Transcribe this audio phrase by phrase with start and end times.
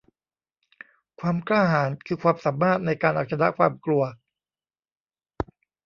[1.19, 4.03] ความกล้าหาญคือความสามารถในการเอาชนะความกลัว